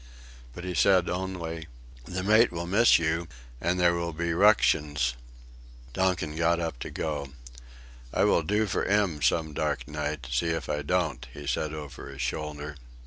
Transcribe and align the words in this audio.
But 0.55 0.63
he 0.63 0.73
said 0.73 1.07
only: 1.11 1.67
"The 2.05 2.23
mate 2.23 2.51
will 2.51 2.65
miss 2.65 2.97
you 2.97 3.27
and 3.61 3.79
there 3.79 3.93
will 3.93 4.13
be 4.13 4.33
ructions." 4.33 5.13
Donkin 5.93 6.35
got 6.35 6.59
up 6.59 6.79
to 6.79 6.89
go. 6.89 7.33
"I 8.11 8.23
will 8.23 8.41
do 8.41 8.65
for 8.65 8.83
'im 8.83 9.21
some 9.21 9.53
dark 9.53 9.87
night; 9.87 10.25
see 10.31 10.47
if 10.47 10.67
I 10.69 10.81
don't," 10.81 11.27
he 11.31 11.45
said 11.45 11.71
over 11.71 12.09
his 12.09 12.21
shoulder. 12.23 12.77